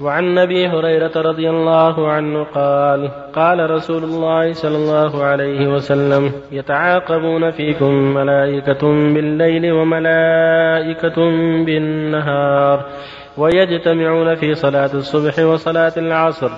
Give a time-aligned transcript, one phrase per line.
[0.00, 7.50] وعن أبي هريرة رضي الله عنه قال قال رسول الله صلى الله عليه وسلم يتعاقبون
[7.50, 8.80] فيكم ملائكة
[9.14, 11.16] بالليل وملائكة
[11.64, 12.84] بالنهار
[13.38, 16.50] ويجتمعون في صلاة الصبح وصلاة العصر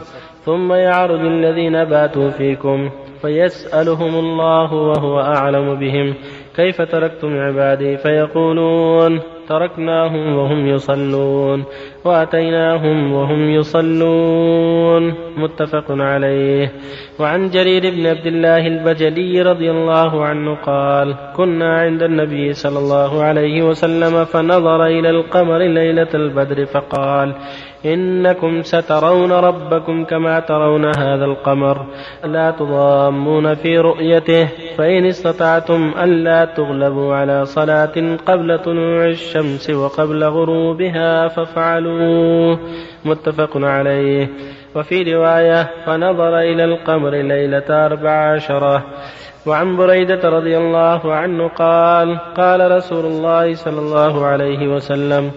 [0.44, 2.90] ثم يعرج الذين باتوا فيكم
[3.22, 6.14] فيسألهم الله وهو أعلم بهم
[6.56, 11.64] كيف تركتم عبادي؟ فيقولون تركناهم وهم يصلون
[12.04, 16.72] واتيناهم وهم يصلون متفق عليه.
[17.20, 23.22] وعن جرير بن عبد الله البجلي رضي الله عنه قال كنا عند النبي صلى الله
[23.22, 27.34] عليه وسلم فنظر إلى القمر ليلة البدر فقال
[27.86, 31.86] إنكم سترون ربكم كما ترون هذا القمر.
[32.24, 41.28] لا تضامون في رؤيته فإن استطعتم ألا تغلبوا على صلاة قبل طلوع الشمس وقبل غروبها
[41.28, 42.58] فافعلوه.
[43.04, 44.28] متفق عليه.
[44.76, 48.84] وفي رواية فنظر إلى القمر ليلة أربع عشرة.
[49.46, 55.30] وعن بريدة رضي الله عنه قال قال رسول الله صلى الله عليه وسلم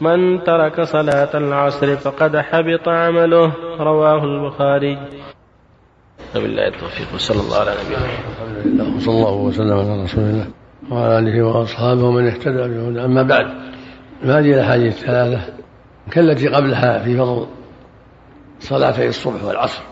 [0.00, 3.52] من ترك صلاة العصر فقد حبط عمله.
[3.80, 4.98] رواه البخاري.
[6.36, 10.46] وبالله التوفيق وصلى الله على نبينا الحمد لله وصلى الله وسلم على رسول الله
[10.90, 13.46] وعلى آله وأصحابه ومن اهتدى بهدى أما بعد
[14.22, 15.52] هذه الأحاديث الثلاثة
[16.10, 17.46] كالتي قبلها في فضل
[18.60, 19.82] صلاتي الصبح والعصر.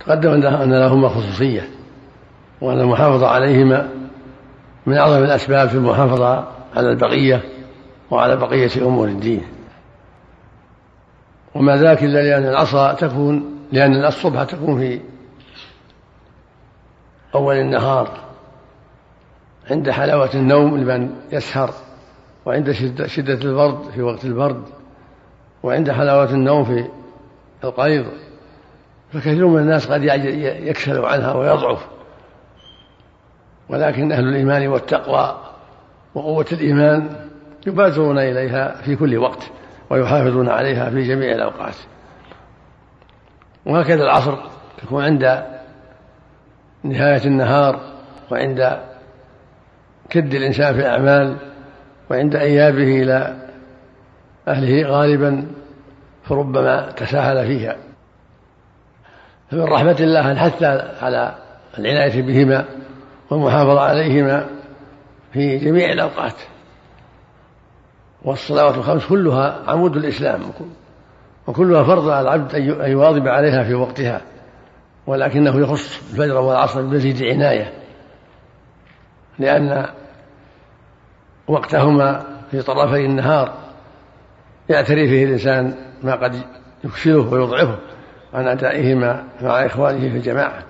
[0.00, 1.68] تقدم أن لهما خصوصية
[2.60, 3.88] وأن المحافظة عليهما
[4.86, 7.55] من أعظم الأسباب في المحافظة على البقية.
[8.10, 9.42] وعلى بقية أمور الدين.
[11.54, 15.00] وما ذاك إلا لأن العصا تكون لأن الصبح تكون في
[17.34, 18.10] أول النهار
[19.70, 21.70] عند حلاوة النوم لمن يسهر
[22.46, 22.72] وعند
[23.06, 24.62] شدة البرد في وقت البرد
[25.62, 26.88] وعند حلاوة النوم في
[27.64, 28.06] القيض.
[29.12, 31.86] فكثير من الناس قد يكسل عنها ويضعف.
[33.68, 35.38] ولكن أهل الإيمان والتقوى
[36.14, 37.28] وقوة الإيمان
[37.66, 39.50] يبادرون إليها في كل وقت
[39.90, 41.76] ويحافظون عليها في جميع الأوقات.
[43.66, 44.36] وهكذا العصر
[44.82, 45.42] تكون عند
[46.82, 47.80] نهاية النهار
[48.30, 48.78] وعند
[50.10, 51.36] كد الإنسان في الأعمال
[52.10, 53.36] وعند إيابه إلى
[54.48, 55.46] أهله غالبا
[56.24, 57.76] فربما تساهل فيها.
[59.50, 60.62] فمن رحمة الله الحث
[61.02, 61.34] على
[61.78, 62.64] العناية بهما
[63.30, 64.46] والمحافظة عليهما
[65.32, 66.34] في جميع الأوقات.
[68.26, 70.40] والصلوات الخمس كلها عمود الإسلام
[71.46, 74.20] وكلها فرض على العبد أن يواظب عليها في وقتها
[75.06, 77.72] ولكنه يخص الفجر والعصر بمزيد عناية
[79.38, 79.86] لأن
[81.48, 83.52] وقتهما في طرفي النهار
[84.68, 86.34] يعتري فيه الإنسان ما قد
[86.84, 87.78] يكسله ويضعفه
[88.34, 90.62] عن أدائهما مع إخوانه في الجماعة.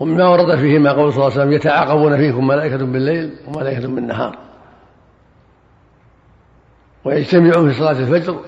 [0.00, 4.43] ومما ورد فيهما قول صلى الله عليه وسلم يتعاقبون فيكم ملائكة بالليل وملائكة بالنهار.
[7.04, 8.40] ويجتمعون في صلاة الفجر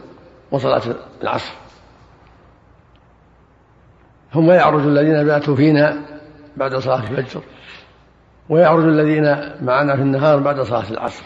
[0.50, 0.82] وصلاة
[1.22, 1.52] العصر.
[4.32, 5.96] ثم يعرج الذين باتوا فينا
[6.56, 7.40] بعد صلاة الفجر
[8.48, 11.24] ويعرج الذين معنا في النهار بعد صلاة العصر.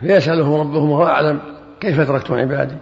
[0.00, 1.40] فيسألهم ربهم وهو أعلم
[1.80, 2.76] كيف تركتم عبادي؟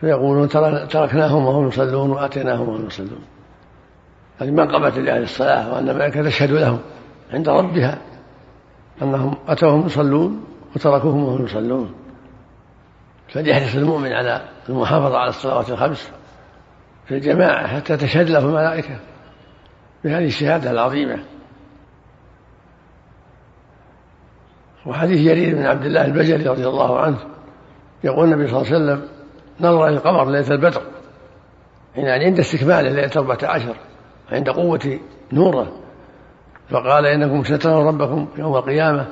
[0.00, 0.48] فيقولون
[0.88, 3.24] تركناهم وهم يصلون وآتيناهم وهم يصلون.
[4.38, 6.78] هذه منقبة لأهل الصلاة وأن الملائكة تشهد لهم
[7.32, 7.98] عند ربها
[9.02, 10.44] أنهم أتوهم يصلون
[10.76, 11.94] وتركوهم وهم يصلون.
[13.28, 16.10] فليحرص المؤمن على المحافظة على الصلوات الخمس
[17.06, 19.00] في الجماعة حتى تشهد له الملائكة
[20.04, 21.24] بهذه الشهادة العظيمة.
[24.86, 27.18] وحديث جرير بن عبد الله البجلي رضي الله عنه
[28.04, 29.08] يقول النبي صلى الله عليه وسلم
[29.60, 30.82] نظر إلى القمر ليلة البدر
[31.96, 33.76] يعني عند استكماله ليلة أربعة عشر
[34.32, 34.98] عند قوة
[35.32, 35.72] نوره
[36.70, 39.06] فقال إنكم سترون ربكم يوم القيامة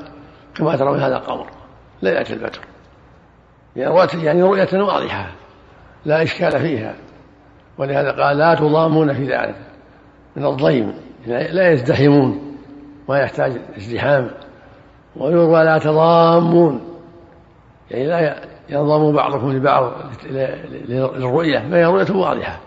[0.54, 1.46] كما ترون هذا القمر
[2.02, 2.60] ليلة البدر.
[4.24, 5.32] يعني رؤية واضحة
[6.04, 6.94] لا إشكال فيها.
[7.78, 9.56] ولهذا قال لا تضامون في ذلك.
[10.36, 10.94] من الضيم
[11.26, 12.56] لا يزدحمون
[13.08, 14.30] ما يحتاج ازدحام.
[15.16, 16.80] ويروى لا تضامون.
[17.90, 18.36] يعني لا
[18.68, 19.92] ينضم بعضكم لبعض
[20.88, 22.60] للرؤية فهي رؤية واضحة.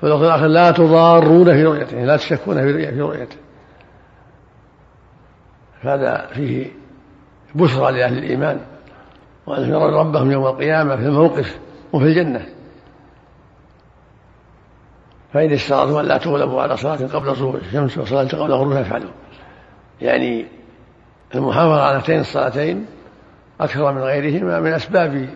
[0.00, 3.36] فالأخر الآخر لا تضارون في رؤيته يعني لا تشكون في رؤيته.
[5.80, 6.79] هذا فيه
[7.54, 8.60] بشرى لأهل الإيمان
[9.46, 11.58] وأن يرون ربهم يوم القيامة في الموقف
[11.92, 12.46] وفي الجنة.
[15.32, 19.10] فإن اشترطوا أن لا تغلبوا على صلاة قبل ظهور الشمس وصلاة قبل غروبها فافعلوا.
[20.00, 20.46] يعني
[21.34, 22.86] المحافظة على هاتين الصلاتين
[23.60, 25.28] أكثر من غيرهما من أسباب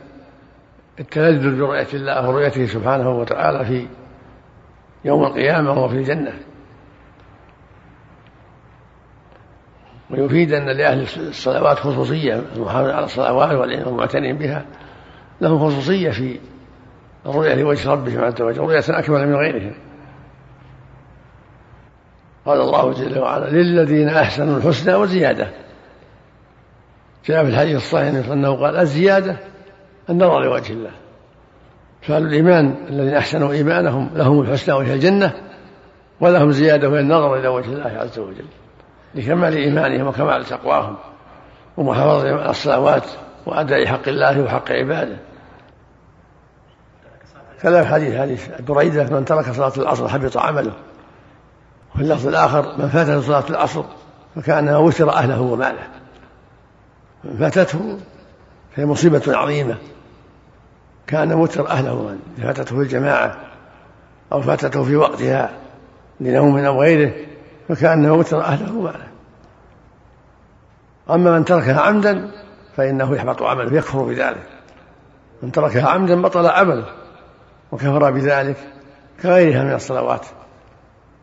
[1.00, 3.86] التلذذ برؤية الله ورؤيته سبحانه وتعالى في
[5.04, 6.32] يوم القيامة وفي الجنة.
[10.10, 13.52] ويفيد أن لأهل الصلوات خصوصية المحافظة على الصلوات
[13.86, 14.64] والمعتنين بها
[15.40, 16.38] لهم خصوصية في
[17.26, 19.74] الرؤية لوجه ربهم عز وجل رؤية أكمل من غيرهم.
[22.46, 25.48] قال الله جل وعلا للذين أحسنوا الحسنى وزيادة.
[27.26, 29.36] جاء في الحديث الصحيح أنه قال الزيادة
[30.10, 30.90] النظر لوجه الله.
[32.02, 35.32] فأهل الإيمان الذين أحسنوا إيمانهم لهم الحسنى وهي الجنة
[36.20, 38.44] ولهم زيادة وهي النظر إلى وجه الله عز وجل.
[39.14, 40.96] لكمال إيمانهم وكمال تقواهم
[41.76, 43.04] ومحافظتهم على الصلوات
[43.46, 45.16] وأداء حق الله وحق عباده.
[47.62, 50.72] كذا حديث حديث بريدة من ترك صلاة العصر حبط عمله.
[51.94, 53.84] وفي اللفظ الآخر من فاتته صلاة العصر
[54.36, 55.88] فكأنما وتر أهله وماله.
[57.24, 57.98] من فاتته
[58.76, 59.76] فهي مصيبة عظيمة.
[61.06, 63.36] كأن وتر أهله فاتته في الجماعة
[64.32, 65.50] أو فاتته في وقتها
[66.20, 67.12] لنوم أو غيره
[67.68, 69.06] فكأنما وتر أهله وماله
[71.10, 72.30] أما من تركها عمدا
[72.76, 74.46] فإنه يحبط عمله يكفر بذلك.
[75.42, 76.86] من تركها عمدا بطل عمله
[77.72, 78.56] وكفر بذلك
[79.22, 80.26] كغيرها من الصلوات.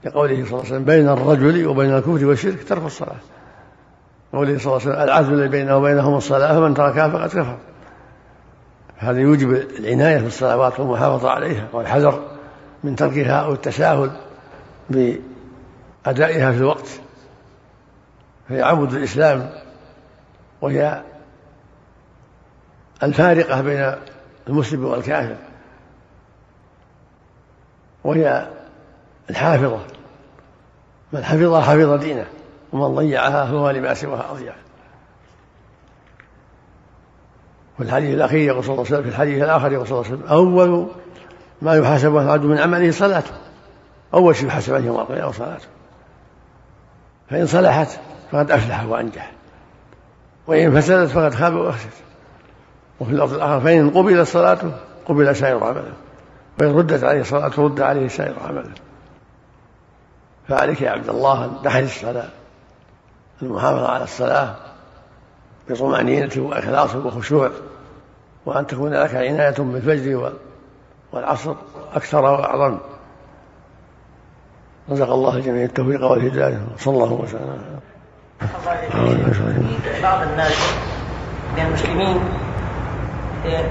[0.06, 3.16] لقوله صلى الله عليه وسلم بين الرجل وبين الكفر والشرك ترك الصلاة.
[4.34, 7.58] قوله صلى الله عليه وسلم العزم الذي بينه وبينهم الصلاة فمن تركها فقد كفر.
[8.98, 12.20] هذا يوجب العناية في الصلوات والمحافظة عليها والحذر
[12.84, 14.12] من تركها أو التساهل
[16.06, 16.88] بأدائها في الوقت
[18.50, 19.50] فهي عمود الإسلام
[20.62, 21.01] وهي
[23.03, 23.95] الفارقة بين
[24.48, 25.36] المسلم والكافر
[28.03, 28.50] وهي
[29.30, 29.80] الحافظة.
[31.13, 32.25] من حفظها حفظ دينه
[32.74, 34.53] ومن ضيعها فهو لما سواها أضيع.
[37.80, 40.30] والحديث الأخير يقول صلى الله عليه وسلم في الحديث الآخر يقول صلى الله عليه وسلم
[40.30, 40.88] أول
[41.62, 43.31] ما يحاسب العبد من عمله صلاته
[44.13, 45.68] أول شيء يحاسب عليه يوم القيامة صلاته.
[47.31, 48.00] فإن صلحت
[48.31, 49.31] فقد أفلح وأنجح.
[50.48, 51.89] وإن فسدت فقد خاب وأخسر.
[53.00, 54.72] وفي اللفظ الآخر فإن قبلت صلاته
[55.06, 55.94] قبل سائر عمله.
[56.60, 58.72] وإن ردت عليه الصلاة رد عليه سائر عمله.
[60.48, 62.30] فعليك يا عبد الله أن تحرص على
[63.42, 64.56] المحافظة على الصلاة
[65.69, 67.51] بطمأنينة وإخلاص وخشوع
[68.45, 70.34] وأن تكون لك عناية بالفجر
[71.12, 71.56] والعصر
[71.94, 72.77] أكثر وأعظم.
[74.92, 77.58] رزق الله الجميع التوفيق والهداية صلى الله وسلم.
[80.04, 80.74] بعض الناس
[81.58, 82.18] من المسلمين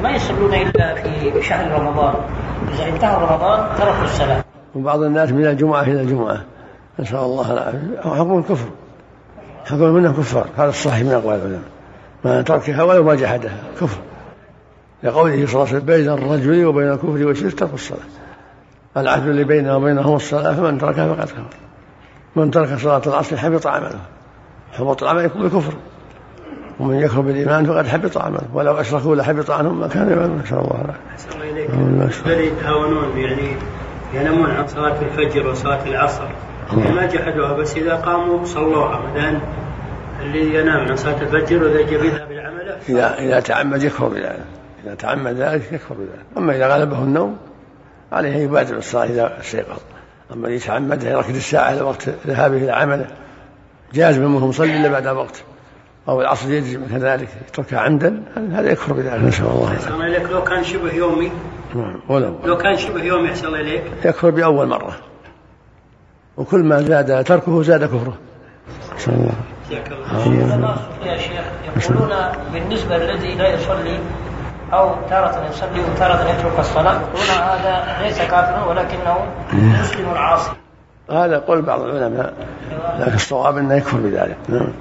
[0.03, 2.15] ما يصلون إلا في شهر رمضان.
[2.75, 4.45] إذا انتهى رمضان تركوا الصلاة.
[4.75, 6.45] وبعض الناس من الجمعة إلى الجمعة.
[6.99, 8.01] نسأل الله العافية.
[8.01, 8.69] حكم الكفر.
[9.65, 11.61] حكم منه كفار هذا الصحيح من أقوال العلماء.
[12.25, 13.57] ما تركها ولو ما جحدها.
[13.81, 13.99] كفر.
[15.03, 18.01] لقوله صلى الله عليه وسلم بين الرجل وبين الكفر والشرك ترك الصلاة.
[18.97, 21.43] العهد اللي بينه وبينهم الصلاة فمن تركها فقد كفر.
[22.37, 24.01] من ترك صلاة العصر حبط عمله.
[24.73, 25.73] حبط العمل يكون بالكفر
[26.81, 28.43] ومن يكفر بالإيمان فقد حبط عمله.
[28.55, 32.27] ولو أشركوا لحبط عنهم ما كانوا يعملون نسأل الله العافية.
[32.27, 33.57] الذي يتهاونون يعني
[34.15, 36.25] ينامون عن صلاة الفجر وصلاة العصر.
[36.77, 39.01] يعني ما جحدوها بس إذا قاموا صلوها.
[39.01, 39.41] مثلا
[40.23, 44.45] اللي ينام عن صلاة الفجر يذهب إلى عمله إذا إذا تعمد يكفر بذلك.
[44.85, 46.25] إذا تعمد ذلك يكفر بذلك.
[46.37, 47.37] أما إذا غلبه النوم
[48.13, 49.79] عليه أن يبادر بالصلاه إذا استيقظ
[50.33, 53.07] أما اللي يتعمد يركز الساعة إلى وقت ذهابه إلى عمله
[53.95, 55.43] جاز منه مصلي إلا بعد وقت.
[56.09, 59.73] أو العصر يجزم كذلك يتركها عمدا هذا يكفر بذلك نسأل الله
[60.07, 60.31] إليك.
[60.31, 61.33] لو كان شبه يومي
[61.75, 63.83] نعم ولو لو كان شبه يومي أحسن إليك.
[64.05, 64.97] يكفر بأول مرة.
[66.37, 68.19] وكل ما زاد تركه زاد كفره.
[68.97, 69.33] نسأل الله
[69.71, 72.17] جزاك الله العلماء يا شيخ يقولون
[72.53, 73.99] بالنسبة للذي لا يصلي
[74.73, 76.93] أو تارة يصلي وتارة يترك الصلاة.
[76.93, 79.17] يقولون هذا ليس كافرا ولكنه
[79.53, 80.51] مسلم عاصي.
[81.11, 82.35] هذا قول بعض العلماء
[82.99, 84.37] لكن الصواب أنه يكفر بذلك.
[84.49, 84.73] نعم.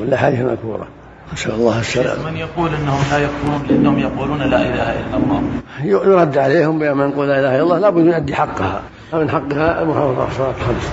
[0.00, 0.86] والاحاديث مذكوره
[1.32, 2.30] نسال الله السلامة.
[2.30, 5.42] من يقول إنهم لا يكفرون لأنهم يقولون لا إله إلا الله؟
[5.82, 8.82] يرد عليهم بما يقول لا إله إلا الله لابد يؤدي حقها.
[9.12, 10.92] فمن حقها المحافظة على الصلاة الخمس.